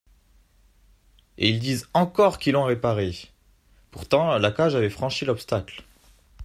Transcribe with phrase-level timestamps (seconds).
[1.37, 3.13] Et ils disent encore qu'ils l'ont réparé!
[3.91, 5.83] Pourtant, la cage avait franchi l'obstacle.